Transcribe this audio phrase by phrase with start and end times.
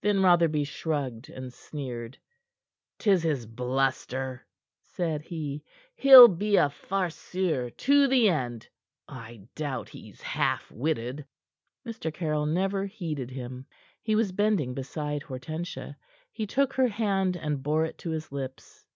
[0.00, 2.16] Then Rotherby shrugged and sneered.
[2.98, 4.46] "'Tis his bluster,"
[4.80, 5.64] said he.
[5.96, 8.66] "He'll be a farceur to the end.
[9.06, 11.26] I doubt he's half witted."
[11.86, 12.10] Mr.
[12.10, 13.66] Caryll never heeded him.
[14.02, 15.98] He was bending beside Hortensia.
[16.32, 18.86] He took her hand, and bore it to his lips.